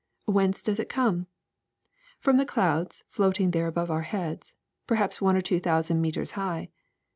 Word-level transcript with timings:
Whence 0.25 0.63
does 0.63 0.79
it 0.79 0.89
come? 0.89 1.27
From 2.17 2.37
the 2.37 2.45
clouds 2.47 3.03
floating 3.07 3.51
there 3.51 3.67
above 3.67 3.91
our 3.91 4.01
heads, 4.01 4.55
perhaps 4.87 5.21
one 5.21 5.35
or 5.37 5.41
two 5.41 5.59
thousand 5.59 6.01
meters 6.01 6.31
high. 6.31 6.71